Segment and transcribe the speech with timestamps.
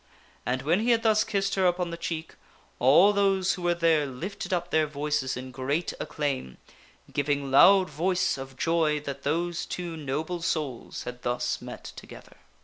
[0.47, 2.33] And when he had thus kissed her upon the cheek,
[2.79, 6.57] all those who were there lifted up their voices in great acclaim,
[7.13, 12.37] giving loud voice of joy that those two noble souls had thus met together.